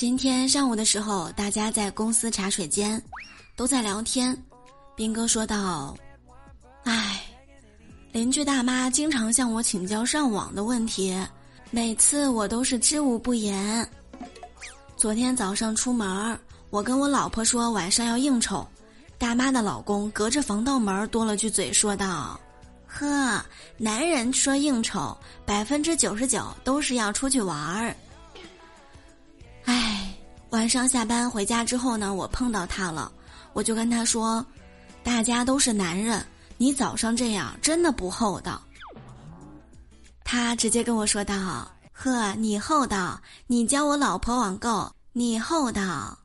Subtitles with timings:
[0.00, 2.98] 今天上午的时候，大家在公司茶水间，
[3.54, 4.34] 都在聊天。
[4.96, 5.94] 斌哥说道
[6.84, 7.20] ：“唉，
[8.10, 11.14] 邻居大妈经常向我请教上网的问题，
[11.70, 13.86] 每次我都是知无不言。
[14.96, 16.40] 昨天早上出门，
[16.70, 18.66] 我跟我老婆说晚上要应酬，
[19.18, 22.40] 大妈的老公隔着防盗门多了句嘴，说道
[22.88, 23.44] ：‘呵，
[23.76, 25.14] 男人说应酬，
[25.44, 27.94] 百分之九十九都是要出去玩儿。’”，
[30.60, 33.10] 晚上下班回家之后呢，我碰到他了，
[33.54, 34.44] 我就跟他说
[35.02, 36.22] ：“大家都是男人，
[36.58, 38.60] 你早上这样真的不厚道。”
[40.22, 46.18] 他直接跟我说道：“呵，你厚道，你教我老婆网购，你厚道。”